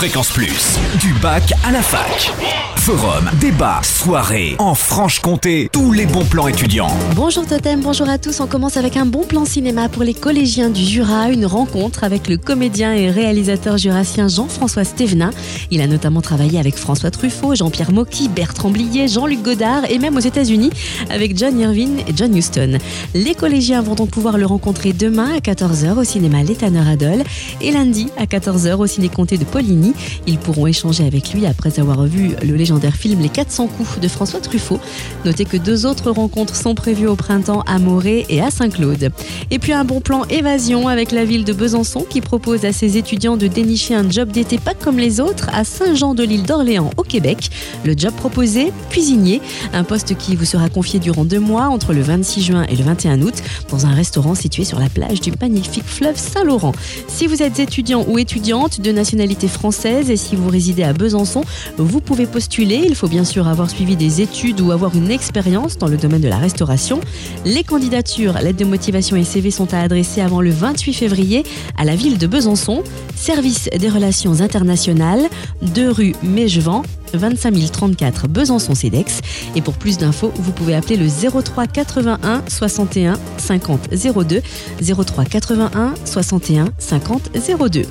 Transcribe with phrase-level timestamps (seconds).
[0.00, 2.32] Fréquence Plus, du bac à la fac.
[2.76, 6.88] Forum, débat, soirée, en Franche-Comté, tous les bons plans étudiants.
[7.14, 8.40] Bonjour Totem, bonjour à tous.
[8.40, 12.26] On commence avec un bon plan cinéma pour les collégiens du Jura, une rencontre avec
[12.26, 15.30] le comédien et réalisateur jurassien Jean-François Stevenin.
[15.70, 20.16] Il a notamment travaillé avec François Truffaut, Jean-Pierre Mocky, Bertrand Blier, Jean-Luc Godard et même
[20.16, 20.70] aux États-Unis
[21.10, 22.78] avec John Irvine et John Huston.
[23.12, 27.22] Les collégiens vont donc pouvoir le rencontrer demain à 14h au cinéma L'Étanneur Adol
[27.60, 29.89] et lundi à 14h au ciné Comté de Poligny.
[30.26, 34.08] Ils pourront échanger avec lui après avoir vu le légendaire film Les 400 coups de
[34.08, 34.80] François Truffaut.
[35.24, 39.10] Notez que deux autres rencontres sont prévues au printemps à Morée et à Saint-Claude.
[39.50, 42.96] Et puis un bon plan évasion avec la ville de Besançon qui propose à ses
[42.96, 47.50] étudiants de dénicher un job d'été pas comme les autres à Saint-Jean-de-l'île d'Orléans au Québec.
[47.84, 49.40] Le job proposé, cuisinier,
[49.72, 52.84] un poste qui vous sera confié durant deux mois entre le 26 juin et le
[52.84, 53.34] 21 août
[53.70, 56.72] dans un restaurant situé sur la plage du magnifique fleuve Saint-Laurent.
[57.08, 61.42] Si vous êtes étudiant ou étudiante de nationalité française et si vous résidez à Besançon,
[61.78, 62.82] vous pouvez postuler.
[62.86, 66.20] Il faut bien sûr avoir suivi des études ou avoir une expérience dans le domaine
[66.20, 67.00] de la restauration.
[67.46, 71.44] Les candidatures, lettres de motivation et CV sont à adresser avant le 28 février
[71.78, 72.82] à la ville de Besançon.
[73.16, 75.22] Service des relations internationales,
[75.62, 76.82] 2 rue Mégevent,
[77.14, 79.20] 25 034 Besançon CEDEX.
[79.56, 83.88] Et pour plus d'infos, vous pouvez appeler le 03 81 61 50
[84.26, 84.42] 02.
[84.80, 87.30] 03 81 61 50
[87.70, 87.82] 02.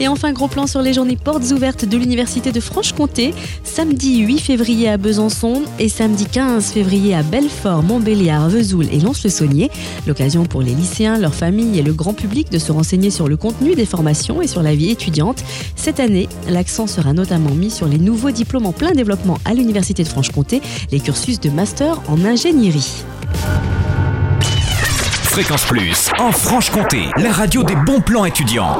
[0.00, 3.34] Et enfin, gros plan sur les journées portes ouvertes de l'Université de Franche-Comté.
[3.64, 9.70] Samedi 8 février à Besançon et samedi 15 février à Belfort, Montbéliard, Vesoul et Lons-le-Saunier.
[10.06, 13.36] L'occasion pour les lycéens, leurs familles et le grand public de se renseigner sur le
[13.36, 15.44] contenu des formations et sur la vie étudiante.
[15.76, 20.02] Cette année, l'accent sera notamment mis sur les nouveaux diplômes en plein développement à l'Université
[20.02, 20.60] de Franche-Comté,
[20.90, 23.04] les cursus de master en ingénierie.
[25.24, 28.76] Fréquence Plus, en Franche-Comté, la radio des bons plans étudiants.